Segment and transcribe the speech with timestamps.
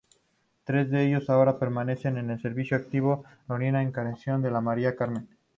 [0.63, 5.27] Tres de ellos ahora permanecen en servicio activo: Lolita, Encarnación y María del Carmen.